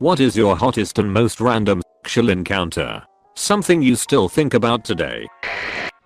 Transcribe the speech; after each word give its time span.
What 0.00 0.20
is 0.20 0.36
your 0.36 0.54
hottest 0.54 1.00
and 1.00 1.12
most 1.12 1.40
random 1.40 1.82
sexual 2.04 2.28
encounter? 2.28 3.02
Something 3.34 3.82
you 3.82 3.96
still 3.96 4.28
think 4.28 4.54
about 4.54 4.84
today? 4.84 5.26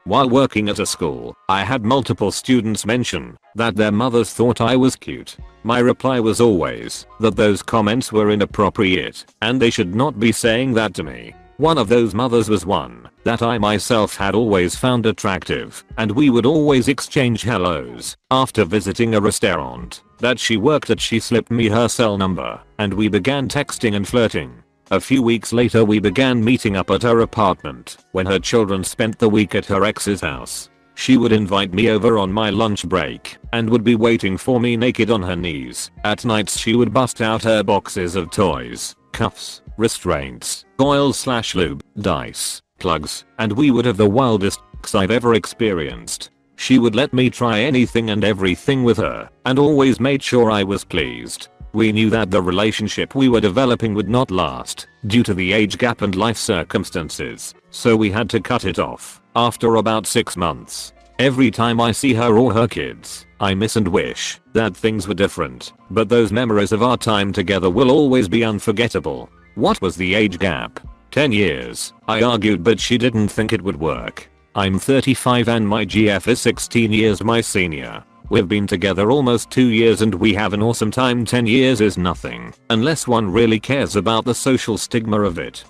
While 0.04 0.30
working 0.30 0.70
at 0.70 0.78
a 0.78 0.86
school, 0.86 1.36
I 1.50 1.62
had 1.62 1.84
multiple 1.84 2.32
students 2.32 2.86
mention 2.86 3.36
that 3.54 3.76
their 3.76 3.92
mothers 3.92 4.32
thought 4.32 4.62
I 4.62 4.76
was 4.76 4.96
cute. 4.96 5.36
My 5.62 5.78
reply 5.78 6.20
was 6.20 6.40
always 6.40 7.06
that 7.20 7.36
those 7.36 7.62
comments 7.62 8.10
were 8.10 8.30
inappropriate 8.30 9.26
and 9.42 9.60
they 9.60 9.68
should 9.68 9.94
not 9.94 10.18
be 10.18 10.32
saying 10.32 10.72
that 10.72 10.94
to 10.94 11.02
me. 11.02 11.34
One 11.58 11.76
of 11.76 11.88
those 11.90 12.14
mothers 12.14 12.48
was 12.48 12.64
one 12.64 13.10
that 13.24 13.42
I 13.42 13.58
myself 13.58 14.16
had 14.16 14.34
always 14.34 14.74
found 14.74 15.06
attractive 15.06 15.84
and 15.98 16.10
we 16.10 16.30
would 16.30 16.46
always 16.46 16.88
exchange 16.88 17.42
hellos. 17.42 18.16
After 18.30 18.64
visiting 18.64 19.14
a 19.14 19.20
restaurant 19.20 20.02
that 20.18 20.38
she 20.38 20.56
worked 20.56 20.90
at 20.90 21.00
she 21.00 21.20
slipped 21.20 21.50
me 21.50 21.68
her 21.68 21.88
cell 21.88 22.16
number 22.18 22.60
and 22.78 22.92
we 22.92 23.08
began 23.08 23.48
texting 23.48 23.96
and 23.96 24.06
flirting. 24.06 24.62
A 24.90 25.00
few 25.00 25.22
weeks 25.22 25.52
later 25.52 25.84
we 25.84 25.98
began 25.98 26.44
meeting 26.44 26.76
up 26.76 26.90
at 26.90 27.02
her 27.02 27.20
apartment 27.20 27.96
when 28.12 28.26
her 28.26 28.38
children 28.38 28.84
spent 28.84 29.18
the 29.18 29.28
week 29.28 29.54
at 29.54 29.66
her 29.66 29.84
ex's 29.84 30.20
house. 30.20 30.68
She 30.94 31.16
would 31.16 31.32
invite 31.32 31.72
me 31.72 31.88
over 31.88 32.18
on 32.18 32.32
my 32.32 32.50
lunch 32.50 32.86
break 32.86 33.38
and 33.52 33.68
would 33.70 33.84
be 33.84 33.94
waiting 33.94 34.36
for 34.36 34.60
me 34.60 34.76
naked 34.76 35.10
on 35.10 35.22
her 35.22 35.36
knees. 35.36 35.90
At 36.04 36.24
nights 36.24 36.58
she 36.58 36.74
would 36.76 36.92
bust 36.92 37.22
out 37.22 37.42
her 37.44 37.62
boxes 37.62 38.14
of 38.14 38.30
toys, 38.30 38.94
cuffs, 39.12 39.62
restraints, 39.78 40.64
oil 40.80 41.12
slash 41.12 41.54
lube, 41.54 41.82
dice, 41.98 42.62
plugs, 42.82 43.24
and 43.38 43.52
we 43.52 43.70
would 43.70 43.86
have 43.86 43.96
the 43.96 44.08
wildest 44.08 44.60
sex 44.82 44.94
I've 44.94 45.10
ever 45.10 45.34
experienced. 45.34 46.30
She 46.56 46.78
would 46.78 46.94
let 46.94 47.12
me 47.12 47.30
try 47.30 47.60
anything 47.60 48.10
and 48.10 48.24
everything 48.24 48.84
with 48.84 48.98
her 48.98 49.30
and 49.46 49.58
always 49.58 50.00
made 50.00 50.22
sure 50.22 50.50
I 50.50 50.62
was 50.64 50.84
pleased. 50.84 51.48
We 51.72 51.92
knew 51.92 52.10
that 52.10 52.30
the 52.30 52.42
relationship 52.42 53.14
we 53.14 53.28
were 53.28 53.40
developing 53.40 53.94
would 53.94 54.08
not 54.08 54.30
last 54.30 54.88
due 55.06 55.22
to 55.22 55.34
the 55.34 55.52
age 55.52 55.78
gap 55.78 56.02
and 56.02 56.14
life 56.14 56.36
circumstances, 56.36 57.54
so 57.70 57.96
we 57.96 58.10
had 58.10 58.28
to 58.30 58.40
cut 58.40 58.64
it 58.64 58.78
off 58.78 59.22
after 59.34 59.76
about 59.76 60.06
6 60.06 60.36
months. 60.36 60.92
Every 61.18 61.50
time 61.50 61.80
I 61.80 61.92
see 61.92 62.14
her 62.14 62.36
or 62.36 62.52
her 62.52 62.68
kids, 62.68 63.26
I 63.40 63.54
miss 63.54 63.76
and 63.76 63.88
wish 63.88 64.40
that 64.52 64.76
things 64.76 65.06
were 65.06 65.22
different, 65.24 65.72
but 65.90 66.08
those 66.08 66.32
memories 66.32 66.72
of 66.72 66.82
our 66.82 66.96
time 66.96 67.32
together 67.32 67.70
will 67.70 67.90
always 67.90 68.28
be 68.28 68.44
unforgettable. 68.44 69.30
What 69.54 69.80
was 69.80 69.96
the 69.96 70.14
age 70.14 70.38
gap? 70.38 70.80
10 71.12 71.30
years, 71.30 71.92
I 72.08 72.22
argued 72.22 72.64
but 72.64 72.80
she 72.80 72.96
didn't 72.96 73.28
think 73.28 73.52
it 73.52 73.60
would 73.60 73.78
work. 73.78 74.30
I'm 74.54 74.78
35 74.78 75.46
and 75.48 75.68
my 75.68 75.84
GF 75.84 76.26
is 76.26 76.40
16 76.40 76.90
years 76.90 77.22
my 77.22 77.42
senior. 77.42 78.02
We've 78.30 78.48
been 78.48 78.66
together 78.66 79.10
almost 79.10 79.50
2 79.50 79.66
years 79.66 80.00
and 80.00 80.14
we 80.14 80.32
have 80.32 80.54
an 80.54 80.62
awesome 80.62 80.90
time 80.90 81.26
10 81.26 81.46
years 81.46 81.82
is 81.82 81.98
nothing 81.98 82.54
unless 82.70 83.06
one 83.06 83.30
really 83.30 83.60
cares 83.60 83.96
about 83.96 84.24
the 84.24 84.34
social 84.34 84.78
stigma 84.78 85.20
of 85.20 85.38
it. 85.38 85.64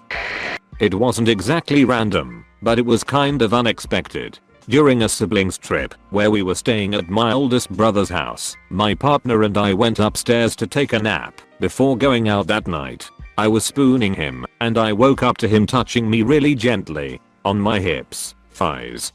It 0.78 0.94
wasn't 0.94 1.28
exactly 1.28 1.84
random, 1.84 2.44
but 2.62 2.78
it 2.78 2.86
was 2.86 3.02
kind 3.02 3.42
of 3.42 3.52
unexpected. 3.52 4.38
During 4.68 5.02
a 5.02 5.08
siblings 5.08 5.58
trip 5.58 5.92
where 6.10 6.30
we 6.30 6.44
were 6.44 6.54
staying 6.54 6.94
at 6.94 7.10
my 7.10 7.32
oldest 7.32 7.68
brother's 7.70 8.08
house, 8.08 8.56
my 8.70 8.94
partner 8.94 9.42
and 9.42 9.58
I 9.58 9.74
went 9.74 9.98
upstairs 9.98 10.54
to 10.54 10.68
take 10.68 10.92
a 10.92 11.00
nap 11.00 11.40
before 11.58 11.96
going 11.96 12.28
out 12.28 12.46
that 12.46 12.68
night. 12.68 13.10
I 13.38 13.48
was 13.48 13.64
spooning 13.64 14.14
him 14.14 14.46
and 14.60 14.78
I 14.78 14.92
woke 14.92 15.22
up 15.22 15.38
to 15.38 15.48
him 15.48 15.66
touching 15.66 16.08
me 16.08 16.22
really 16.22 16.54
gently 16.54 17.20
on 17.44 17.58
my 17.60 17.80
hips, 17.80 18.34
thighs, 18.50 19.12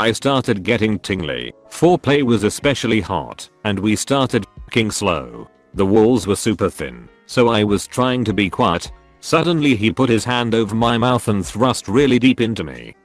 I 0.00 0.12
started 0.12 0.62
getting 0.62 0.98
tingly. 0.98 1.52
Foreplay 1.68 2.22
was 2.22 2.44
especially 2.44 3.02
hot, 3.02 3.50
and 3.64 3.78
we 3.78 3.94
started 3.96 4.46
f***ing 4.68 4.90
slow. 4.90 5.46
The 5.74 5.84
walls 5.84 6.26
were 6.26 6.36
super 6.36 6.70
thin, 6.70 7.06
so 7.26 7.48
I 7.48 7.64
was 7.64 7.86
trying 7.86 8.24
to 8.24 8.32
be 8.32 8.48
quiet. 8.48 8.90
Suddenly 9.20 9.76
he 9.76 9.92
put 9.92 10.08
his 10.08 10.24
hand 10.24 10.54
over 10.54 10.74
my 10.74 10.96
mouth 10.96 11.28
and 11.28 11.44
thrust 11.44 11.86
really 11.86 12.18
deep 12.18 12.40
into 12.40 12.64
me. 12.64 12.96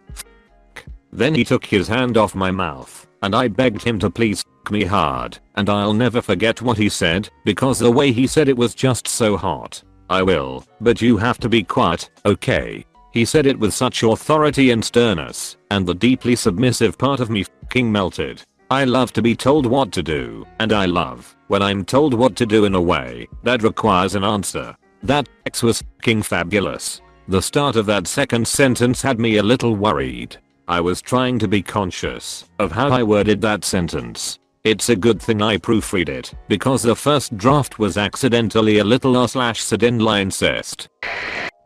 Then 1.12 1.36
he 1.36 1.44
took 1.44 1.66
his 1.66 1.90
hand 1.90 2.16
off 2.16 2.34
my 2.34 2.50
mouth, 2.50 3.06
and 3.24 3.36
I 3.36 3.50
begged 3.50 3.84
him 3.84 4.00
to 4.00 4.10
please 4.10 4.46
f 4.66 4.72
me 4.72 4.86
hard, 4.86 5.38
and 5.56 5.70
I'll 5.70 5.94
never 5.94 6.22
forget 6.22 6.62
what 6.62 6.78
he 6.78 6.88
said, 6.88 7.28
because 7.44 7.78
the 7.78 7.92
way 7.92 8.14
he 8.14 8.26
said 8.26 8.48
it 8.48 8.56
was 8.56 8.74
just 8.74 9.06
so 9.06 9.36
hot. 9.36 9.84
I 10.10 10.22
will, 10.22 10.66
but 10.82 11.02
you 11.02 11.18
have 11.18 11.40
to 11.40 11.50
be 11.50 11.64
quiet, 11.64 12.10
okay? 12.26 12.86
He 13.12 13.26
said 13.26 13.46
it 13.46 13.58
with 13.58 13.74
such 13.74 14.04
authority 14.04 14.72
and 14.72 14.84
sternness, 14.84 15.58
and 15.72 15.86
the 15.86 15.96
deeply 15.96 16.36
submissive 16.36 16.98
part 16.98 17.20
of 17.20 17.30
me 17.30 17.46
fing 17.72 17.92
melted. 17.92 18.42
I 18.70 18.84
love 18.84 19.14
to 19.14 19.22
be 19.22 19.36
told 19.36 19.66
what 19.66 19.92
to 19.94 20.04
do, 20.04 20.46
and 20.60 20.74
I 20.74 20.86
love 20.86 21.36
when 21.48 21.62
I'm 21.62 21.86
told 21.86 22.14
what 22.14 22.36
to 22.38 22.46
do 22.46 22.66
in 22.66 22.76
a 22.76 22.82
way 22.82 23.28
that 23.44 23.64
requires 23.64 24.16
an 24.16 24.24
answer. 24.24 24.76
That 25.04 25.30
X 25.46 25.64
was 25.64 25.84
fing 26.04 26.24
fabulous. 26.24 27.02
The 27.28 27.42
start 27.42 27.76
of 27.76 27.86
that 27.86 28.08
second 28.08 28.48
sentence 28.48 29.02
had 29.02 29.20
me 29.20 29.38
a 29.38 29.44
little 29.44 29.76
worried. 29.76 30.38
I 30.68 30.82
was 30.82 31.02
trying 31.02 31.40
to 31.40 31.48
be 31.48 31.62
conscious 31.62 32.46
of 32.60 32.72
how 32.72 32.90
I 32.90 33.04
worded 33.04 33.40
that 33.42 33.64
sentence. 33.64 34.40
It's 34.66 34.90
a 34.90 34.96
good 34.96 35.22
thing 35.22 35.44
I 35.44 35.58
proofread 35.58 36.10
it, 36.10 36.34
because 36.48 36.82
the 36.82 36.96
first 36.96 37.38
draft 37.38 37.78
was 37.78 37.98
accidentally 37.98 38.80
a 38.80 38.84
little 38.84 39.16
r 39.16 39.28
slash 39.28 39.62
incest. 39.72 40.90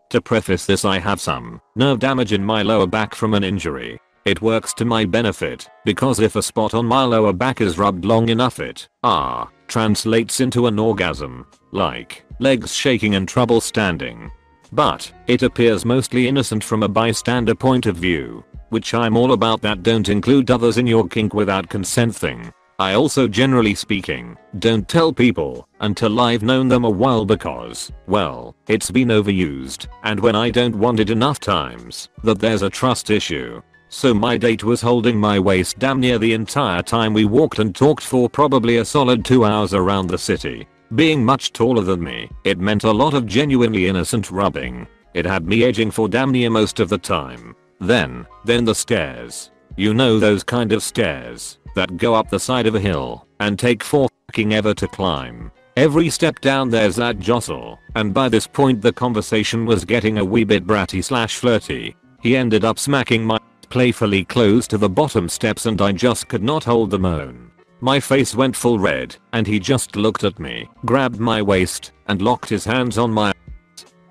To 0.09 0.19
preface 0.19 0.65
this 0.65 0.83
I 0.83 0.99
have 0.99 1.21
some 1.21 1.61
nerve 1.77 1.99
damage 1.99 2.33
in 2.33 2.43
my 2.43 2.61
lower 2.61 2.87
back 2.87 3.15
from 3.15 3.35
an 3.35 3.45
injury. 3.45 3.97
It 4.25 4.41
works 4.41 4.73
to 4.73 4.83
my 4.83 5.05
benefit 5.05 5.69
because 5.85 6.19
if 6.19 6.35
a 6.35 6.43
spot 6.43 6.73
on 6.73 6.85
my 6.85 7.03
lower 7.05 7.31
back 7.31 7.61
is 7.61 7.77
rubbed 7.77 8.03
long 8.03 8.27
enough 8.27 8.59
it, 8.59 8.89
ah, 9.01 9.47
translates 9.69 10.41
into 10.41 10.67
an 10.67 10.77
orgasm. 10.77 11.47
Like, 11.71 12.25
legs 12.41 12.75
shaking 12.75 13.15
and 13.15 13.29
trouble 13.29 13.61
standing. 13.61 14.29
But, 14.73 15.09
it 15.27 15.41
appears 15.41 15.85
mostly 15.85 16.27
innocent 16.27 16.65
from 16.65 16.83
a 16.83 16.89
bystander 16.89 17.55
point 17.55 17.85
of 17.85 17.95
view. 17.95 18.43
Which 18.71 18.93
I'm 18.93 19.15
all 19.15 19.31
about 19.31 19.61
that 19.61 19.83
don't 19.83 20.09
include 20.09 20.51
others 20.51 20.77
in 20.77 20.85
your 20.85 21.07
kink 21.07 21.33
without 21.33 21.69
consent 21.69 22.13
thing. 22.13 22.51
I 22.79 22.93
also 22.93 23.27
generally 23.27 23.75
speaking, 23.75 24.37
don't 24.59 24.87
tell 24.87 25.11
people 25.11 25.67
until 25.81 26.17
I've 26.21 26.43
known 26.43 26.69
them 26.69 26.85
a 26.85 26.89
while 26.89 27.25
because, 27.25 27.91
well, 28.07 28.55
it's 28.69 28.89
been 28.89 29.09
overused 29.09 29.87
and 30.03 30.17
when 30.17 30.33
I 30.33 30.49
don't 30.49 30.77
want 30.77 31.01
it 31.01 31.09
enough 31.09 31.41
times 31.41 32.07
that 32.23 32.39
there's 32.39 32.61
a 32.61 32.69
trust 32.69 33.09
issue. 33.09 33.61
So 33.89 34.13
my 34.13 34.37
date 34.37 34.63
was 34.63 34.79
holding 34.79 35.19
my 35.19 35.39
waist 35.39 35.77
damn 35.77 35.99
near 35.99 36.17
the 36.17 36.31
entire 36.31 36.81
time 36.81 37.13
we 37.13 37.25
walked 37.25 37.59
and 37.59 37.75
talked 37.75 38.03
for 38.03 38.29
probably 38.29 38.77
a 38.77 38.85
solid 38.85 39.25
2 39.25 39.43
hours 39.43 39.73
around 39.73 40.07
the 40.07 40.17
city. 40.17 40.65
Being 40.95 41.25
much 41.25 41.51
taller 41.51 41.81
than 41.81 42.01
me, 42.01 42.31
it 42.45 42.59
meant 42.59 42.85
a 42.85 42.91
lot 42.91 43.13
of 43.13 43.25
genuinely 43.25 43.87
innocent 43.87 44.31
rubbing. 44.31 44.87
It 45.13 45.25
had 45.25 45.45
me 45.45 45.65
edging 45.65 45.91
for 45.91 46.07
damn 46.07 46.31
near 46.31 46.49
most 46.49 46.79
of 46.79 46.87
the 46.87 46.97
time. 46.97 47.57
Then, 47.81 48.25
then 48.45 48.63
the 48.63 48.73
stairs. 48.73 49.51
You 49.75 49.93
know 49.93 50.17
those 50.17 50.43
kind 50.43 50.71
of 50.71 50.81
stairs 50.81 51.58
that 51.75 51.97
go 51.97 52.13
up 52.13 52.29
the 52.29 52.39
side 52.39 52.67
of 52.67 52.75
a 52.75 52.79
hill 52.79 53.27
and 53.39 53.57
take 53.57 53.83
for 53.83 54.09
fucking 54.27 54.53
ever 54.53 54.73
to 54.73 54.87
climb. 54.87 55.51
Every 55.77 56.09
step 56.09 56.39
down 56.41 56.69
there's 56.69 56.97
that 56.97 57.19
jostle, 57.19 57.79
and 57.95 58.13
by 58.13 58.29
this 58.29 58.47
point 58.47 58.81
the 58.81 58.91
conversation 58.91 59.65
was 59.65 59.85
getting 59.85 60.17
a 60.17 60.25
wee 60.25 60.43
bit 60.43 60.67
bratty 60.67 61.03
slash 61.03 61.37
flirty. 61.37 61.95
He 62.21 62.35
ended 62.35 62.65
up 62.65 62.77
smacking 62.77 63.23
my 63.23 63.39
playfully 63.69 64.25
close 64.25 64.67
to 64.67 64.77
the 64.77 64.89
bottom 64.89 65.29
steps 65.29 65.65
and 65.67 65.81
I 65.81 65.91
just 65.91 66.27
could 66.27 66.43
not 66.43 66.63
hold 66.63 66.89
the 66.89 66.99
moan. 66.99 67.51
My 67.81 67.99
face 67.99 68.35
went 68.35 68.57
full 68.57 68.77
red, 68.77 69.15
and 69.31 69.47
he 69.47 69.57
just 69.57 69.95
looked 69.95 70.25
at 70.25 70.37
me, 70.37 70.67
grabbed 70.85 71.19
my 71.19 71.41
waist, 71.41 71.93
and 72.07 72.21
locked 72.21 72.49
his 72.49 72.65
hands 72.65 72.97
on 72.97 73.11
my 73.11 73.31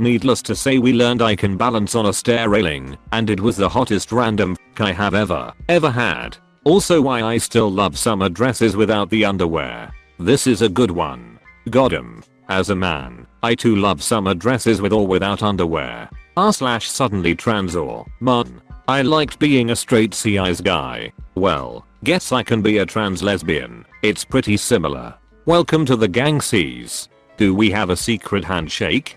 Needless 0.00 0.42
to 0.42 0.54
say 0.54 0.78
we 0.78 0.92
learned 0.92 1.22
I 1.22 1.34
can 1.34 1.56
balance 1.56 1.96
on 1.96 2.06
a 2.06 2.12
stair 2.12 2.48
railing, 2.48 2.96
and 3.12 3.28
it 3.28 3.40
was 3.40 3.56
the 3.56 3.68
hottest 3.68 4.12
random 4.12 4.56
f 4.74 4.80
I 4.80 4.92
have 4.92 5.12
ever, 5.12 5.52
ever 5.68 5.90
had. 5.90 6.38
Also 6.68 7.00
why 7.00 7.22
I 7.22 7.38
still 7.38 7.70
love 7.70 7.96
summer 7.96 8.28
dresses 8.28 8.76
without 8.76 9.08
the 9.08 9.24
underwear. 9.24 9.90
This 10.18 10.46
is 10.46 10.60
a 10.60 10.68
good 10.68 10.90
one. 10.90 11.38
Godam. 11.68 12.22
As 12.50 12.68
a 12.68 12.74
man, 12.74 13.26
I 13.42 13.54
too 13.54 13.76
love 13.76 14.02
summer 14.02 14.34
dresses 14.34 14.82
with 14.82 14.92
or 14.92 15.06
without 15.06 15.42
underwear. 15.42 16.10
R 16.36 16.52
slash 16.52 16.86
suddenly 16.86 17.34
trans 17.34 17.74
or 17.74 18.04
mon. 18.20 18.60
I 18.86 19.00
liked 19.00 19.38
being 19.38 19.70
a 19.70 19.76
straight 19.76 20.12
cis 20.12 20.60
guy. 20.60 21.10
Well, 21.36 21.86
guess 22.04 22.32
I 22.32 22.42
can 22.42 22.60
be 22.60 22.76
a 22.76 22.84
trans 22.84 23.22
lesbian. 23.22 23.86
It's 24.02 24.26
pretty 24.26 24.58
similar. 24.58 25.14
Welcome 25.46 25.86
to 25.86 25.96
the 25.96 26.06
gang 26.06 26.42
C's. 26.42 27.08
Do 27.38 27.54
we 27.54 27.70
have 27.70 27.88
a 27.88 27.96
secret 27.96 28.44
handshake? 28.44 29.16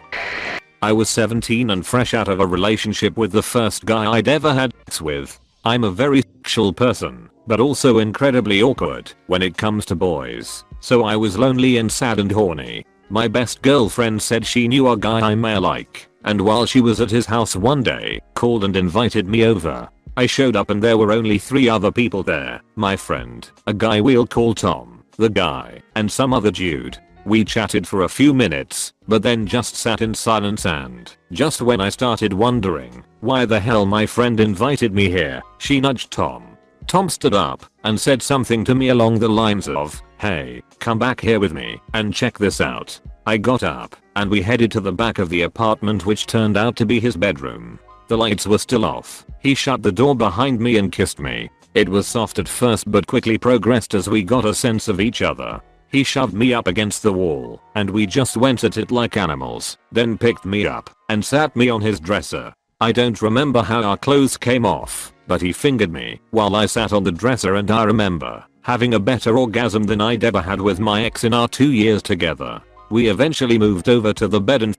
I 0.82 0.94
was 0.94 1.10
17 1.10 1.70
and 1.70 1.86
fresh 1.86 2.14
out 2.14 2.30
of 2.30 2.40
a 2.40 2.48
relationship 2.48 3.18
with 3.18 3.34
the 3.34 3.44
first 3.44 3.84
guy 3.84 4.10
I'd 4.10 4.30
ever 4.30 4.54
had 4.54 4.74
sex 4.88 5.02
with. 5.02 5.38
I'm 5.64 5.84
a 5.84 5.92
very 5.92 6.22
sexual 6.22 6.74
person 6.74 7.30
but 7.48 7.60
also 7.60 8.00
incredibly 8.00 8.62
awkward 8.62 9.12
when 9.28 9.42
it 9.42 9.58
comes 9.58 9.86
to 9.86 9.96
boys. 9.96 10.64
So 10.80 11.04
I 11.04 11.16
was 11.16 11.38
lonely 11.38 11.78
and 11.78 11.92
sad 11.92 12.20
and 12.20 12.32
horny. 12.32 12.86
My 13.10 13.28
best 13.28 13.62
girlfriend 13.62 14.22
said 14.22 14.46
she 14.46 14.68
knew 14.68 14.90
a 14.90 14.98
guy 14.98 15.20
I 15.20 15.36
may 15.36 15.58
like, 15.58 16.08
and 16.24 16.40
while 16.40 16.66
she 16.66 16.82
was 16.82 17.02
at 17.02 17.12
his 17.12 17.26
house 17.26 17.56
one 17.56 17.84
day, 17.84 18.22
called 18.36 18.64
and 18.64 18.78
invited 18.78 19.28
me 19.28 19.44
over. 19.44 19.90
I 20.16 20.26
showed 20.28 20.56
up 20.56 20.70
and 20.70 20.82
there 20.82 20.98
were 20.98 21.12
only 21.12 21.38
three 21.38 21.68
other 21.68 21.92
people 21.92 22.24
there, 22.24 22.62
my 22.76 22.96
friend, 22.96 23.50
a 23.68 23.74
guy 23.74 24.02
we'll 24.02 24.28
call 24.28 24.54
Tom, 24.54 25.04
the 25.18 25.30
guy, 25.30 25.82
and 25.96 26.10
some 26.10 26.34
other 26.34 26.52
dude. 26.52 26.98
We 27.26 27.46
chatted 27.46 27.88
for 27.88 28.04
a 28.04 28.10
few 28.10 28.34
minutes, 28.34 28.94
but 29.08 29.22
then 29.22 29.46
just 29.46 29.76
sat 29.76 30.02
in 30.02 30.14
silence 30.14 30.66
and, 30.66 31.16
just 31.32 31.62
when 31.62 31.80
I 31.80 31.90
started 31.90 32.34
wondering 32.34 33.04
why 33.20 33.46
the 33.46 33.60
hell 33.60 33.86
my 33.86 34.06
friend 34.08 34.40
invited 34.40 34.94
me 34.94 35.10
here, 35.10 35.44
she 35.60 35.80
nudged 35.80 36.10
Tom. 36.12 36.58
Tom 36.88 37.10
stood 37.10 37.36
up 37.36 37.64
and 37.84 38.00
said 38.00 38.22
something 38.22 38.66
to 38.66 38.74
me 38.74 38.90
along 38.90 39.20
the 39.20 39.30
lines 39.30 39.68
of, 39.68 40.02
hey, 40.18 40.64
come 40.80 40.98
back 40.98 41.22
here 41.22 41.40
with 41.40 41.54
me 41.54 41.80
and 41.94 42.14
check 42.14 42.38
this 42.38 42.60
out. 42.60 43.00
I 43.28 43.38
got 43.38 43.62
up 43.62 43.96
and 44.16 44.30
we 44.30 44.42
headed 44.42 44.72
to 44.72 44.82
the 44.82 44.92
back 44.92 45.20
of 45.20 45.30
the 45.30 45.44
apartment 45.44 46.08
which 46.08 46.26
turned 46.26 46.58
out 46.58 46.76
to 46.78 46.86
be 46.88 47.00
his 47.00 47.16
bedroom. 47.16 47.80
The 48.08 48.18
lights 48.18 48.48
were 48.48 48.58
still 48.58 48.84
off. 48.84 49.26
He 49.40 49.54
shut 49.54 49.84
the 49.84 49.92
door 49.92 50.16
behind 50.16 50.60
me 50.60 50.78
and 50.78 50.92
kissed 50.92 51.20
me. 51.20 51.50
It 51.76 51.88
was 51.88 52.08
soft 52.08 52.40
at 52.40 52.50
first 52.50 52.90
but 52.92 53.08
quickly 53.08 53.38
progressed 53.38 53.94
as 53.94 54.10
we 54.10 54.24
got 54.24 54.44
a 54.44 54.54
sense 54.54 54.88
of 54.88 55.00
each 55.00 55.22
other. 55.22 55.62
He 55.92 56.04
shoved 56.04 56.34
me 56.34 56.54
up 56.54 56.68
against 56.68 57.04
the 57.04 57.12
wall, 57.12 57.62
and 57.76 57.90
we 57.90 58.06
just 58.06 58.38
went 58.38 58.64
at 58.64 58.78
it 58.78 58.92
like 58.92 59.18
animals, 59.18 59.78
then 59.92 60.18
picked 60.18 60.46
me 60.46 60.66
up, 60.66 60.90
and 61.10 61.24
sat 61.24 61.54
me 61.54 61.70
on 61.70 61.82
his 61.82 62.00
dresser. 62.00 62.54
I 62.80 62.94
don't 62.94 63.22
remember 63.22 63.62
how 63.62 63.84
our 63.84 63.98
clothes 63.98 64.38
came 64.38 64.66
off, 64.66 65.14
but 65.28 65.42
he 65.42 65.52
fingered 65.52 65.92
me 65.92 66.22
while 66.32 66.56
I 66.56 66.66
sat 66.66 66.94
on 66.94 67.04
the 67.04 67.12
dresser 67.12 67.56
and 67.56 67.70
I 67.70 67.84
remember 67.84 68.44
having 68.64 68.94
a 68.94 69.00
better 69.00 69.38
orgasm 69.38 69.84
than 69.84 70.02
I'd 70.02 70.24
ever 70.24 70.42
had 70.42 70.62
with 70.62 70.80
my 70.80 71.04
ex 71.04 71.24
in 71.24 71.34
our 71.34 71.48
two 71.48 71.72
years 71.72 72.02
together. 72.02 72.62
We 72.90 73.10
eventually 73.10 73.58
moved 73.58 73.90
over 73.90 74.14
to 74.14 74.28
the 74.28 74.42
bed 74.42 74.64
and 74.64 74.78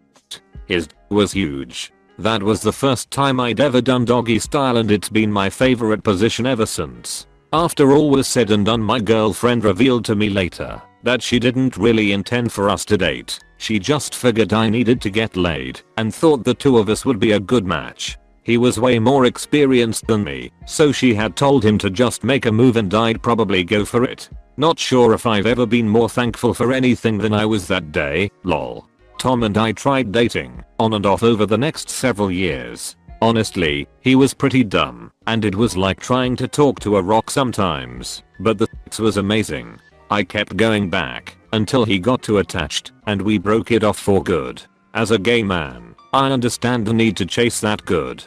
his 0.67 0.89
was 1.11 1.33
huge. 1.33 1.93
That 2.19 2.43
was 2.43 2.61
the 2.61 2.73
first 2.73 3.11
time 3.11 3.41
I'd 3.41 3.61
ever 3.61 3.81
done 3.81 4.05
doggy 4.05 4.39
style 4.39 4.77
and 4.79 4.91
it's 4.91 5.09
been 5.09 5.33
my 5.33 5.51
favorite 5.51 6.05
position 6.05 6.47
ever 6.47 6.67
since. 6.67 7.27
After 7.53 7.93
all 7.93 8.11
was 8.11 8.27
said 8.27 8.51
and 8.51 8.67
done 8.67 8.83
my 8.83 9.01
girlfriend 9.01 9.65
revealed 9.65 10.05
to 10.07 10.15
me 10.15 10.29
later 10.31 10.81
that 11.03 11.23
she 11.23 11.39
didn't 11.39 11.77
really 11.77 12.13
intend 12.13 12.53
for 12.53 12.69
us 12.69 12.85
to 12.87 12.97
date. 12.97 13.39
She 13.59 13.79
just 13.79 14.15
figured 14.15 14.53
I 14.53 14.69
needed 14.69 15.01
to 15.03 15.11
get 15.11 15.37
laid 15.37 15.81
and 15.97 16.15
thought 16.15 16.45
the 16.45 16.55
two 16.55 16.79
of 16.79 16.89
us 16.89 17.05
would 17.05 17.19
be 17.19 17.33
a 17.33 17.41
good 17.41 17.65
match. 17.65 18.19
He 18.43 18.59
was 18.59 18.81
way 18.81 18.99
more 18.99 19.27
experienced 19.27 20.07
than 20.09 20.25
me, 20.25 20.51
so 20.67 20.91
she 20.91 21.15
had 21.15 21.37
told 21.37 21.65
him 21.65 21.79
to 21.79 21.91
just 21.91 22.25
make 22.25 22.47
a 22.47 22.53
move 22.53 22.77
and 22.77 22.93
I'd 22.93 23.23
probably 23.23 23.63
go 23.63 23.85
for 23.85 24.03
it. 24.05 24.29
Not 24.57 24.79
sure 24.79 25.15
if 25.15 25.27
I've 25.27 25.47
ever 25.47 25.65
been 25.65 25.89
more 25.89 26.09
thankful 26.09 26.53
for 26.53 26.73
anything 26.73 27.19
than 27.19 27.33
I 27.33 27.47
was 27.47 27.69
that 27.69 27.93
day, 27.93 28.31
lol. 28.43 28.89
Tom 29.19 29.45
and 29.45 29.57
I 29.57 29.71
tried 29.71 30.11
dating, 30.11 30.65
on 30.81 30.95
and 30.95 31.07
off 31.07 31.23
over 31.23 31.47
the 31.47 31.57
next 31.57 31.89
several 31.89 32.31
years. 32.31 32.97
Honestly, 33.23 33.87
he 34.01 34.17
was 34.17 34.35
pretty 34.35 34.65
dumb, 34.65 35.13
and 35.29 35.45
it 35.45 35.55
was 35.55 35.77
like 35.77 36.01
trying 36.01 36.35
to 36.35 36.49
talk 36.49 36.81
to 36.81 36.97
a 36.97 37.03
rock 37.03 37.31
sometimes, 37.31 38.25
but 38.41 38.59
the 38.59 38.67
was 38.99 39.19
amazing. 39.19 39.79
I 40.13 40.23
kept 40.25 40.59
going 40.59 40.91
back 40.91 41.39
until 41.55 41.87
he 41.87 41.99
got 41.99 42.23
too 42.23 42.37
attached 42.37 42.93
and 43.07 43.23
we 43.23 43.39
broke 43.39 43.73
it 43.73 43.83
off 43.83 43.99
for 43.99 44.23
good. 44.23 44.61
As 44.93 45.11
a 45.11 45.19
gay 45.19 45.43
man, 45.43 45.95
I 46.13 46.31
understand 46.31 46.85
the 46.85 46.93
need 46.93 47.17
to 47.17 47.25
chase 47.25 47.61
that 47.61 47.83
good. 47.87 48.23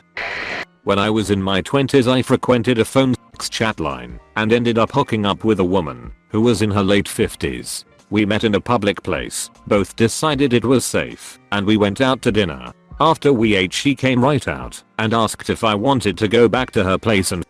When 0.84 0.98
I 0.98 1.12
was 1.12 1.30
in 1.30 1.40
my 1.40 1.62
20s 1.62 2.12
I 2.12 2.24
frequented 2.24 2.80
a 2.80 2.86
phone 2.86 3.14
chat 3.52 3.80
line 3.80 4.20
and 4.36 4.52
ended 4.52 4.80
up 4.80 4.94
hooking 4.94 5.28
up 5.28 5.44
with 5.44 5.60
a 5.60 5.64
woman 5.64 6.12
who 6.30 6.42
was 6.42 6.64
in 6.64 6.72
her 6.72 6.82
late 6.82 7.06
50s. 7.06 7.84
We 8.10 8.26
met 8.26 8.46
in 8.46 8.56
a 8.56 8.60
public 8.74 9.04
place, 9.04 9.52
both 9.68 9.96
decided 9.96 10.54
it 10.54 10.66
was 10.66 10.86
safe, 10.86 11.38
and 11.52 11.68
we 11.68 11.78
went 11.78 12.02
out 12.02 12.24
to 12.24 12.32
dinner. 12.32 12.74
After 13.00 13.32
we 13.32 13.54
ate 13.54 13.74
she 13.74 13.94
came 13.94 14.24
right 14.24 14.48
out 14.48 14.82
and 14.98 15.14
asked 15.14 15.52
if 15.52 15.64
I 15.64 15.76
wanted 15.76 16.18
to 16.18 16.28
go 16.28 16.50
back 16.50 16.72
to 16.72 16.84
her 16.84 16.98
place 16.98 17.32
and 17.32 17.46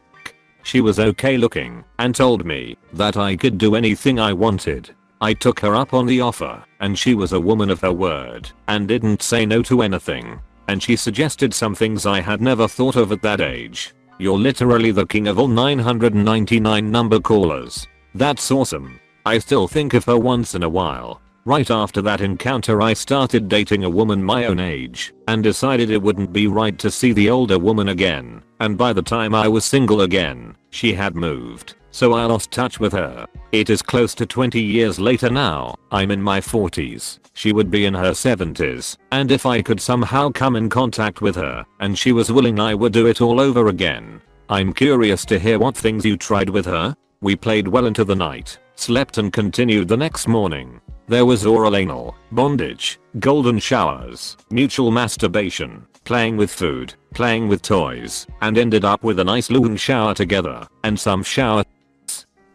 she 0.65 0.81
was 0.81 0.99
okay 0.99 1.37
looking 1.37 1.83
and 1.99 2.15
told 2.15 2.43
me 2.43 2.75
that 2.91 3.17
I 3.17 3.35
could 3.35 3.57
do 3.59 3.75
anything 3.75 4.19
I 4.19 4.33
wanted. 4.33 4.89
I 5.21 5.33
took 5.33 5.59
her 5.59 5.75
up 5.75 5.93
on 5.93 6.07
the 6.07 6.21
offer 6.21 6.63
and 6.79 6.97
she 6.97 7.13
was 7.13 7.33
a 7.33 7.39
woman 7.39 7.69
of 7.69 7.81
her 7.81 7.93
word 7.93 8.49
and 8.67 8.87
didn't 8.87 9.21
say 9.21 9.45
no 9.45 9.61
to 9.61 9.83
anything. 9.83 10.39
And 10.67 10.81
she 10.81 10.95
suggested 10.95 11.53
some 11.53 11.75
things 11.75 12.07
I 12.07 12.19
had 12.19 12.41
never 12.41 12.67
thought 12.67 12.95
of 12.95 13.11
at 13.11 13.21
that 13.21 13.41
age. 13.41 13.93
You're 14.17 14.39
literally 14.39 14.89
the 14.89 15.05
king 15.05 15.27
of 15.27 15.37
all 15.37 15.47
999 15.47 16.89
number 16.91 17.19
callers. 17.19 17.87
That's 18.15 18.49
awesome. 18.49 18.99
I 19.23 19.37
still 19.37 19.67
think 19.67 19.93
of 19.93 20.05
her 20.05 20.17
once 20.17 20.55
in 20.55 20.63
a 20.63 20.69
while. 20.69 21.21
Right 21.47 21.69
after 21.69 22.01
that 22.01 22.21
encounter 22.21 22.81
I 22.81 22.93
started 22.93 23.47
dating 23.47 23.83
a 23.83 23.89
woman 23.89 24.23
my 24.23 24.45
own 24.45 24.59
age 24.59 25.13
and 25.27 25.43
decided 25.43 25.91
it 25.91 26.01
wouldn't 26.01 26.33
be 26.33 26.47
right 26.47 26.77
to 26.79 26.89
see 26.89 27.13
the 27.13 27.29
older 27.29 27.59
woman 27.59 27.89
again 27.89 28.41
and 28.59 28.79
by 28.79 28.93
the 28.93 29.01
time 29.03 29.35
I 29.35 29.47
was 29.47 29.63
single 29.63 30.01
again, 30.01 30.55
she 30.71 30.93
had 30.93 31.15
moved, 31.15 31.75
so 31.91 32.13
I 32.13 32.25
lost 32.25 32.49
touch 32.49 32.79
with 32.79 32.93
her. 32.93 33.27
It 33.51 33.69
is 33.69 33.83
close 33.83 34.15
to 34.15 34.25
20 34.25 34.59
years 34.59 34.99
later 34.99 35.29
now, 35.29 35.75
I'm 35.91 36.09
in 36.09 36.21
my 36.21 36.41
40s, 36.41 37.19
she 37.33 37.53
would 37.53 37.69
be 37.69 37.85
in 37.85 37.93
her 37.93 38.11
70s, 38.11 38.97
and 39.11 39.31
if 39.31 39.45
I 39.45 39.61
could 39.61 39.79
somehow 39.79 40.31
come 40.31 40.55
in 40.55 40.67
contact 40.67 41.21
with 41.21 41.35
her 41.35 41.63
and 41.79 41.95
she 41.95 42.11
was 42.11 42.31
willing 42.31 42.59
I 42.59 42.73
would 42.73 42.91
do 42.91 43.05
it 43.05 43.21
all 43.21 43.39
over 43.39 43.67
again. 43.67 44.19
I'm 44.49 44.73
curious 44.73 45.25
to 45.25 45.37
hear 45.37 45.59
what 45.59 45.77
things 45.77 46.05
you 46.05 46.17
tried 46.17 46.49
with 46.49 46.65
her. 46.65 46.95
We 47.21 47.35
played 47.35 47.67
well 47.67 47.85
into 47.85 48.03
the 48.03 48.15
night, 48.15 48.57
slept 48.75 49.19
and 49.19 49.31
continued 49.31 49.87
the 49.87 49.97
next 49.97 50.27
morning. 50.27 50.81
There 51.07 51.25
was 51.25 51.45
oral 51.45 51.75
anal, 51.75 52.15
bondage, 52.31 52.99
golden 53.19 53.59
showers, 53.59 54.37
mutual 54.49 54.89
masturbation, 54.89 55.85
playing 56.03 56.35
with 56.37 56.51
food, 56.51 56.95
playing 57.13 57.47
with 57.47 57.61
toys, 57.61 58.25
and 58.41 58.57
ended 58.57 58.85
up 58.85 59.03
with 59.03 59.19
a 59.19 59.23
nice 59.23 59.51
long 59.51 59.75
shower 59.75 60.13
together, 60.15 60.67
and 60.83 60.99
some 60.99 61.21
shower 61.21 61.63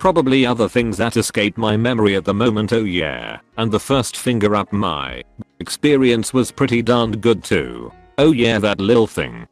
Probably 0.01 0.47
other 0.47 0.67
things 0.67 0.97
that 0.97 1.19
escape 1.19 1.59
my 1.59 1.77
memory 1.77 2.17
at 2.17 2.25
the 2.25 2.33
moment 2.33 2.73
oh 2.73 2.85
yeah, 2.85 3.39
and 3.59 3.71
the 3.71 3.79
first 3.79 4.17
finger 4.17 4.57
up 4.57 4.73
my 4.73 5.23
experience 5.59 6.33
was 6.33 6.51
pretty 6.51 6.81
darned 6.81 7.21
good 7.21 7.45
too. 7.45 7.93
Oh 8.17 8.33
yeah 8.33 8.59
that 8.61 8.81
little 8.81 9.07
thing. 9.07 9.47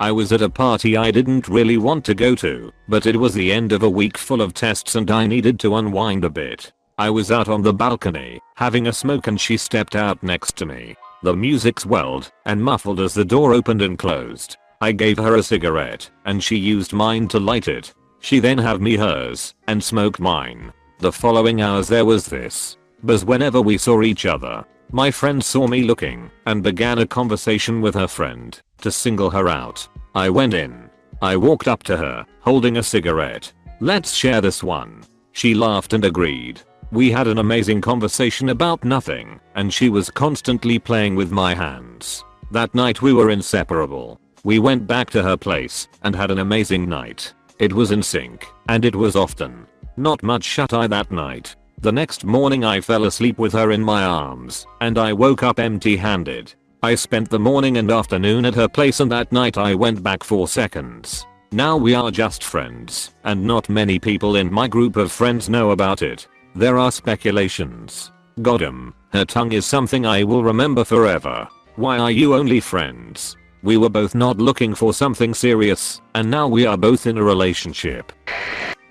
I 0.00 0.10
was 0.10 0.32
at 0.32 0.42
a 0.42 0.50
party 0.50 0.96
I 0.96 1.12
didn't 1.12 1.46
really 1.46 1.76
want 1.76 2.04
to 2.06 2.14
go 2.14 2.34
to, 2.34 2.72
but 2.88 3.06
it 3.06 3.14
was 3.14 3.32
the 3.32 3.52
end 3.52 3.70
of 3.70 3.84
a 3.84 3.88
week 3.88 4.18
full 4.18 4.42
of 4.42 4.54
tests 4.54 4.96
and 4.96 5.08
I 5.08 5.28
needed 5.28 5.60
to 5.60 5.76
unwind 5.76 6.24
a 6.24 6.30
bit. 6.30 6.72
I 7.00 7.08
was 7.08 7.32
out 7.32 7.48
on 7.48 7.62
the 7.62 7.72
balcony, 7.72 8.42
having 8.56 8.86
a 8.86 8.92
smoke 8.92 9.26
and 9.26 9.40
she 9.40 9.56
stepped 9.56 9.96
out 9.96 10.22
next 10.22 10.54
to 10.56 10.66
me. 10.66 10.96
The 11.22 11.34
music 11.34 11.80
swelled 11.80 12.30
and 12.44 12.62
muffled 12.62 13.00
as 13.00 13.14
the 13.14 13.24
door 13.24 13.54
opened 13.54 13.80
and 13.80 13.98
closed. 13.98 14.58
I 14.82 14.92
gave 14.92 15.16
her 15.16 15.36
a 15.36 15.42
cigarette 15.42 16.10
and 16.26 16.44
she 16.44 16.56
used 16.56 16.92
mine 16.92 17.26
to 17.28 17.40
light 17.40 17.68
it. 17.68 17.94
She 18.18 18.38
then 18.38 18.58
had 18.58 18.82
me 18.82 18.96
hers 18.96 19.54
and 19.66 19.82
smoked 19.82 20.20
mine. 20.20 20.74
The 20.98 21.10
following 21.10 21.62
hours 21.62 21.88
there 21.88 22.04
was 22.04 22.26
this. 22.26 22.76
But 23.02 23.24
whenever 23.24 23.62
we 23.62 23.78
saw 23.78 24.02
each 24.02 24.26
other, 24.26 24.62
my 24.92 25.10
friend 25.10 25.42
saw 25.42 25.66
me 25.66 25.84
looking 25.84 26.30
and 26.44 26.62
began 26.62 26.98
a 26.98 27.06
conversation 27.06 27.80
with 27.80 27.94
her 27.94 28.08
friend 28.08 28.60
to 28.82 28.90
single 28.90 29.30
her 29.30 29.48
out. 29.48 29.88
I 30.14 30.28
went 30.28 30.52
in. 30.52 30.90
I 31.22 31.38
walked 31.38 31.66
up 31.66 31.82
to 31.84 31.96
her, 31.96 32.26
holding 32.40 32.76
a 32.76 32.82
cigarette. 32.82 33.50
Let's 33.80 34.12
share 34.12 34.42
this 34.42 34.62
one. 34.62 35.02
She 35.32 35.54
laughed 35.54 35.94
and 35.94 36.04
agreed. 36.04 36.60
We 36.92 37.12
had 37.12 37.28
an 37.28 37.38
amazing 37.38 37.80
conversation 37.80 38.48
about 38.48 38.84
nothing, 38.84 39.38
and 39.54 39.72
she 39.72 39.88
was 39.88 40.10
constantly 40.10 40.78
playing 40.80 41.14
with 41.14 41.30
my 41.30 41.54
hands. 41.54 42.24
That 42.50 42.74
night 42.74 43.00
we 43.00 43.12
were 43.12 43.30
inseparable. 43.30 44.20
We 44.42 44.58
went 44.58 44.88
back 44.88 45.08
to 45.10 45.22
her 45.22 45.36
place 45.36 45.86
and 46.02 46.16
had 46.16 46.32
an 46.32 46.40
amazing 46.40 46.88
night. 46.88 47.32
It 47.60 47.72
was 47.72 47.92
in 47.92 48.02
sync, 48.02 48.48
and 48.68 48.84
it 48.84 48.96
was 48.96 49.14
often. 49.14 49.68
Not 49.96 50.24
much 50.24 50.42
shut 50.42 50.72
eye 50.72 50.88
that 50.88 51.12
night. 51.12 51.54
The 51.80 51.92
next 51.92 52.24
morning 52.24 52.64
I 52.64 52.80
fell 52.80 53.04
asleep 53.04 53.38
with 53.38 53.52
her 53.52 53.70
in 53.70 53.82
my 53.82 54.02
arms, 54.02 54.66
and 54.80 54.98
I 54.98 55.12
woke 55.12 55.44
up 55.44 55.60
empty 55.60 55.96
handed. 55.96 56.54
I 56.82 56.96
spent 56.96 57.30
the 57.30 57.38
morning 57.38 57.76
and 57.76 57.90
afternoon 57.90 58.44
at 58.46 58.54
her 58.54 58.68
place 58.68 58.98
and 58.98 59.12
that 59.12 59.30
night 59.30 59.58
I 59.58 59.74
went 59.74 60.02
back 60.02 60.24
for 60.24 60.48
seconds. 60.48 61.24
Now 61.52 61.76
we 61.76 61.94
are 61.94 62.10
just 62.10 62.42
friends, 62.42 63.14
and 63.22 63.44
not 63.44 63.68
many 63.68 63.98
people 63.98 64.36
in 64.36 64.52
my 64.52 64.66
group 64.66 64.96
of 64.96 65.12
friends 65.12 65.48
know 65.48 65.70
about 65.70 66.02
it. 66.02 66.26
There 66.54 66.78
are 66.78 66.90
speculations. 66.90 68.10
Goddam, 68.42 68.92
her 69.12 69.24
tongue 69.24 69.52
is 69.52 69.66
something 69.66 70.04
I 70.04 70.24
will 70.24 70.42
remember 70.42 70.84
forever. 70.84 71.48
Why 71.76 71.98
are 71.98 72.10
you 72.10 72.34
only 72.34 72.58
friends? 72.58 73.36
We 73.62 73.76
were 73.76 73.88
both 73.88 74.14
not 74.14 74.38
looking 74.38 74.74
for 74.74 74.92
something 74.92 75.32
serious, 75.32 76.00
and 76.14 76.28
now 76.28 76.48
we 76.48 76.66
are 76.66 76.76
both 76.76 77.06
in 77.06 77.18
a 77.18 77.22
relationship. 77.22 78.12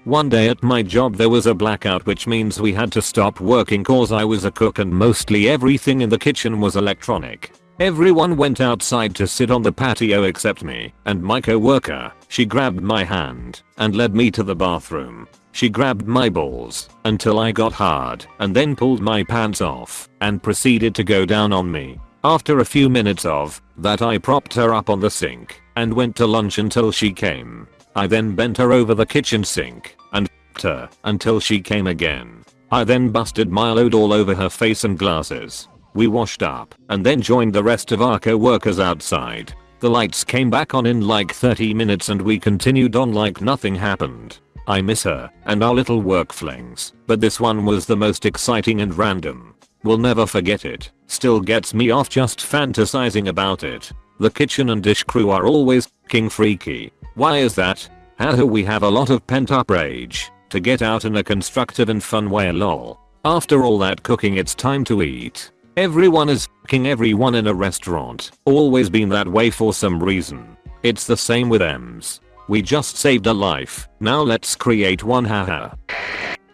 One 0.06 0.30
day 0.30 0.48
at 0.48 0.64
my 0.64 0.82
job 0.82 1.16
there 1.16 1.30
was 1.30 1.48
a 1.48 1.54
blackout 1.54 2.06
which 2.06 2.28
means 2.28 2.62
we 2.62 2.74
had 2.74 2.92
to 2.94 3.02
stop 3.02 3.42
working 3.42 3.84
cause 3.84 4.14
I 4.14 4.24
was 4.24 4.46
a 4.46 4.52
cook 4.52 4.80
and 4.80 4.92
mostly 4.92 5.50
everything 5.50 6.00
in 6.02 6.10
the 6.10 6.18
kitchen 6.18 6.62
was 6.62 6.78
electronic. 6.78 7.52
Everyone 7.80 8.36
went 8.36 8.60
outside 8.60 9.16
to 9.16 9.26
sit 9.26 9.50
on 9.50 9.62
the 9.62 9.72
patio 9.72 10.24
except 10.24 10.66
me 10.66 10.94
and 11.06 11.24
my 11.24 11.40
co-worker. 11.40 12.12
She 12.28 12.46
grabbed 12.46 12.82
my 12.82 13.06
hand 13.06 13.62
and 13.78 13.96
led 13.96 14.14
me 14.14 14.30
to 14.32 14.44
the 14.44 14.56
bathroom. 14.56 15.30
She 15.54 15.70
grabbed 15.70 16.06
my 16.06 16.28
balls 16.28 16.90
until 17.06 17.40
I 17.40 17.54
got 17.54 17.72
hard 17.72 18.26
and 18.40 18.54
then 18.54 18.76
pulled 18.76 19.00
my 19.00 19.24
pants 19.24 19.62
off 19.62 20.10
and 20.20 20.44
proceeded 20.44 20.94
to 20.96 21.06
go 21.06 21.26
down 21.26 21.54
on 21.54 21.72
me. 21.72 21.98
After 22.26 22.60
a 22.60 22.66
few 22.66 22.90
minutes 22.90 23.24
of 23.24 23.62
that 23.78 24.02
I 24.02 24.18
propped 24.18 24.54
her 24.56 24.74
up 24.74 24.90
on 24.90 25.00
the 25.00 25.10
sink 25.10 25.62
and 25.78 25.94
went 25.94 26.18
to 26.18 26.28
lunch 26.28 26.58
until 26.58 26.92
she 26.92 27.14
came. 27.14 27.66
I 27.96 28.08
then 28.08 28.36
bent 28.36 28.58
her 28.58 28.74
over 28.74 28.94
the 28.94 29.06
kitchen 29.06 29.46
sink 29.46 29.96
and 30.12 30.30
her 30.62 30.90
until 31.06 31.40
she 31.40 31.62
came 31.62 31.88
again. 31.88 32.44
I 32.74 32.84
then 32.84 33.10
busted 33.10 33.50
my 33.50 33.72
load 33.72 33.94
all 33.94 34.12
over 34.12 34.36
her 34.36 34.50
face 34.50 34.84
and 34.84 35.00
glasses. 35.00 35.70
We 35.94 36.08
washed 36.08 36.44
up 36.44 36.76
and 36.90 37.06
then 37.06 37.22
joined 37.22 37.54
the 37.54 37.64
rest 37.64 37.92
of 37.92 38.02
our 38.02 38.20
co-workers 38.20 38.80
outside. 38.80 39.54
The 39.80 39.90
lights 39.90 40.24
came 40.24 40.50
back 40.50 40.74
on 40.74 40.86
in 40.86 41.08
like 41.08 41.34
30 41.34 41.74
minutes 41.74 42.10
and 42.10 42.22
we 42.22 42.40
continued 42.40 42.96
on 42.96 43.14
like 43.14 43.42
nothing 43.42 43.76
happened. 43.76 44.40
I 44.68 44.82
miss 44.82 45.04
her 45.04 45.32
and 45.46 45.64
our 45.64 45.74
little 45.74 46.02
work 46.02 46.34
flings, 46.34 46.94
but 47.08 47.22
this 47.22 47.40
one 47.40 47.66
was 47.66 47.86
the 47.86 47.98
most 47.98 48.26
exciting 48.26 48.82
and 48.82 48.96
random. 48.98 49.56
Will 49.84 49.98
never 49.98 50.26
forget 50.26 50.66
it. 50.66 50.92
Still 51.08 51.40
gets 51.40 51.74
me 51.74 51.90
off 51.90 52.10
just 52.10 52.40
fantasizing 52.40 53.30
about 53.30 53.64
it. 53.64 53.92
The 54.20 54.30
kitchen 54.30 54.70
and 54.70 54.84
dish 54.84 55.04
crew 55.04 55.30
are 55.30 55.48
always 55.48 55.88
king 56.10 56.30
freaky. 56.30 56.92
Why 57.16 57.38
is 57.38 57.56
that? 57.56 57.90
Do 58.20 58.46
we 58.46 58.66
have 58.66 58.84
a 58.84 58.90
lot 58.90 59.10
of 59.10 59.26
pent 59.26 59.50
up 59.52 59.72
rage 59.72 60.30
to 60.50 60.60
get 60.60 60.82
out 60.82 61.06
in 61.06 61.16
a 61.16 61.24
constructive 61.24 61.90
and 61.90 62.04
fun 62.04 62.30
way 62.30 62.52
lol. 62.52 63.00
After 63.24 63.64
all 63.64 63.78
that 63.80 64.04
cooking 64.04 64.38
it's 64.38 64.56
time 64.56 64.84
to 64.86 65.02
eat. 65.02 65.52
Everyone 65.80 66.28
is 66.28 66.46
king 66.68 66.90
everyone 66.90 67.36
in 67.36 67.48
a 67.48 67.54
restaurant. 67.54 68.32
Always 68.44 68.90
been 68.90 69.08
that 69.08 69.30
way 69.30 69.50
for 69.50 69.74
some 69.74 70.04
reason. 70.04 70.58
It's 70.84 71.08
the 71.08 71.16
same 71.16 71.48
with 71.48 71.62
EMS. 71.62 72.20
We 72.50 72.62
just 72.62 72.98
saved 72.98 73.28
a 73.28 73.34
life. 73.34 73.88
Now 74.02 74.22
let's 74.22 74.58
create 74.58 75.06
one 75.06 75.24
haha. 75.24 75.74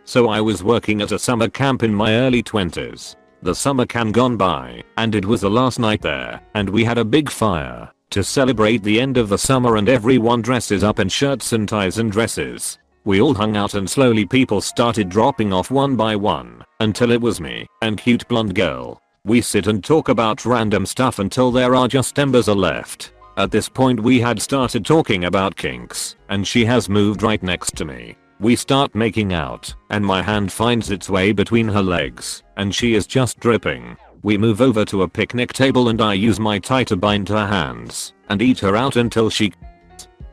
So 0.03 0.29
I 0.29 0.41
was 0.41 0.63
working 0.63 1.01
at 1.01 1.11
a 1.11 1.17
summer 1.17 1.49
camp 1.49 1.81
in 1.81 1.91
my 1.91 2.13
early 2.13 2.43
20s. 2.43 3.15
The 3.41 3.55
summer 3.55 3.87
camp 3.87 4.13
gone 4.13 4.37
by, 4.37 4.83
and 4.97 5.15
it 5.15 5.25
was 5.25 5.41
the 5.41 5.49
last 5.49 5.79
night 5.79 6.03
there, 6.03 6.39
and 6.53 6.69
we 6.69 6.83
had 6.83 6.99
a 6.99 7.03
big 7.03 7.31
fire 7.31 7.91
to 8.11 8.23
celebrate 8.23 8.83
the 8.83 9.01
end 9.01 9.17
of 9.17 9.29
the 9.29 9.39
summer 9.39 9.77
and 9.77 9.89
everyone 9.89 10.43
dresses 10.43 10.83
up 10.83 10.99
in 10.99 11.09
shirts 11.09 11.51
and 11.51 11.67
ties 11.67 11.97
and 11.97 12.11
dresses. 12.11 12.77
We 13.05 13.21
all 13.21 13.33
hung 13.33 13.57
out 13.57 13.73
and 13.73 13.89
slowly 13.89 14.27
people 14.27 14.61
started 14.61 15.09
dropping 15.09 15.51
off 15.51 15.71
one 15.71 15.95
by 15.95 16.15
one 16.15 16.63
until 16.79 17.09
it 17.09 17.21
was 17.21 17.41
me 17.41 17.65
and 17.81 17.97
cute 17.97 18.27
blonde 18.27 18.53
girl. 18.53 19.01
We 19.25 19.41
sit 19.41 19.65
and 19.65 19.83
talk 19.83 20.09
about 20.09 20.45
random 20.45 20.85
stuff 20.85 21.17
until 21.17 21.49
there 21.49 21.73
are 21.73 21.87
just 21.87 22.19
embers 22.19 22.47
left. 22.47 23.13
At 23.37 23.49
this 23.49 23.67
point 23.67 23.99
we 23.99 24.19
had 24.19 24.39
started 24.39 24.85
talking 24.85 25.25
about 25.25 25.55
kinks 25.55 26.15
and 26.29 26.45
she 26.47 26.63
has 26.65 26.89
moved 26.89 27.23
right 27.23 27.41
next 27.41 27.75
to 27.77 27.85
me. 27.85 28.17
We 28.39 28.55
start 28.55 28.93
making 28.93 29.33
out, 29.33 29.73
and 29.89 30.05
my 30.05 30.21
hand 30.21 30.51
finds 30.51 30.91
its 30.91 31.09
way 31.09 31.31
between 31.31 31.67
her 31.67 31.81
legs, 31.81 32.43
and 32.57 32.75
she 32.75 32.93
is 32.93 33.07
just 33.07 33.39
dripping. 33.39 33.97
We 34.21 34.37
move 34.37 34.61
over 34.61 34.85
to 34.85 35.01
a 35.01 35.09
picnic 35.09 35.53
table 35.53 35.89
and 35.89 36.03
I 36.03 36.13
use 36.13 36.39
my 36.39 36.59
tie 36.59 36.83
to 36.83 36.95
bind 36.95 37.27
her 37.29 37.47
hands, 37.47 38.13
and 38.29 38.43
eat 38.43 38.59
her 38.59 38.75
out 38.75 38.95
until 38.95 39.31
she 39.31 39.53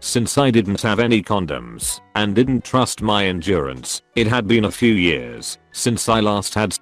since 0.00 0.36
I 0.36 0.50
didn't 0.50 0.82
have 0.82 0.98
any 0.98 1.22
condoms, 1.22 2.00
and 2.14 2.34
didn't 2.34 2.64
trust 2.64 3.00
my 3.00 3.24
endurance, 3.24 4.02
it 4.16 4.26
had 4.26 4.46
been 4.46 4.66
a 4.66 4.70
few 4.70 4.92
years 4.92 5.56
since 5.70 6.10
I 6.10 6.20
last 6.20 6.52
had 6.52 6.76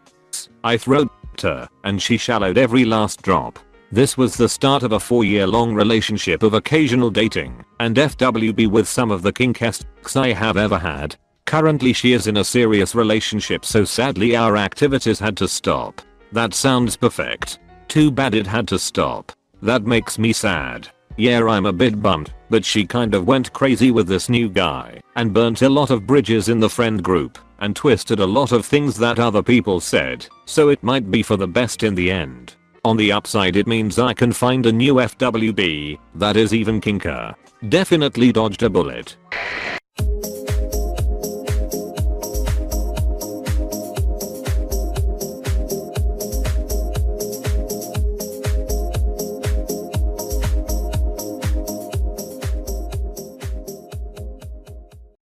I 0.65 0.77
I 0.77 1.09
her, 1.43 1.69
and 1.85 2.01
she 2.01 2.17
shallowed 2.17 2.59
every 2.59 2.85
last 2.85 3.23
drop. 3.23 3.59
This 3.93 4.17
was 4.17 4.37
the 4.37 4.49
start 4.49 4.85
of 4.85 4.93
a 4.93 5.01
4 5.01 5.25
year 5.25 5.49
long 5.49 5.75
relationship 5.75 6.45
of 6.45 6.55
occasional 6.55 7.11
dating 7.11 7.65
and 7.81 7.97
FWB 7.97 8.69
with 8.69 8.87
some 8.87 9.11
of 9.11 9.23
the 9.23 9.33
kinkest 9.33 9.85
I 10.15 10.33
have 10.33 10.57
ever 10.57 10.79
had. 10.79 11.17
Currently 11.45 11.93
she 11.93 12.13
is 12.13 12.29
in 12.29 12.37
a 12.37 12.45
serious 12.45 12.95
relationship 12.95 13.65
so 13.65 13.85
sadly 13.85 14.37
our 14.37 14.57
activities 14.57 15.19
had 15.19 15.37
to 15.39 15.49
stop. 15.49 16.01
That 16.31 16.55
sounds 16.55 16.97
perfect. 16.97 17.59
Too 17.89 18.13
bad 18.13 18.37
it 18.37 18.47
had 18.47 18.69
to 18.69 18.79
stop. 18.79 19.33
That 19.61 19.83
makes 19.83 20.21
me 20.21 20.33
sad. 20.33 20.89
Yeah 21.17 21.45
I'm 21.45 21.67
a 21.67 21.73
bit 21.73 22.01
bummed, 22.01 22.33
but 22.49 22.65
she 22.65 22.87
kind 22.87 23.13
of 23.13 23.27
went 23.27 23.53
crazy 23.53 23.91
with 23.91 24.07
this 24.07 24.29
new 24.29 24.49
guy 24.49 25.01
and 25.17 25.35
burnt 25.35 25.63
a 25.63 25.69
lot 25.69 25.91
of 25.91 26.07
bridges 26.07 26.49
in 26.49 26.61
the 26.61 26.71
friend 26.71 27.03
group 27.03 27.39
and 27.61 27.77
twisted 27.77 28.21
a 28.21 28.27
lot 28.27 28.53
of 28.53 28.67
things 28.67 28.97
that 28.97 29.19
other 29.19 29.43
people 29.43 29.81
said, 29.81 30.27
so 30.45 30.69
it 30.69 30.83
might 30.83 31.11
be 31.11 31.23
for 31.23 31.37
the 31.37 31.47
best 31.47 31.83
in 31.83 31.95
the 31.95 32.11
end. 32.11 32.55
On 32.85 32.97
the 32.97 33.13
upside 33.13 33.57
it 33.57 33.67
means 33.67 33.99
I 33.99 34.15
can 34.15 34.33
find 34.33 34.65
a 34.67 34.73
new 34.73 34.95
FWB 34.95 35.99
that 36.15 36.37
is 36.37 36.55
even 36.55 36.81
kinker. 36.81 37.35
Definitely 37.69 38.33
dodged 38.33 38.63
a 38.63 38.71
bullet. 38.71 39.17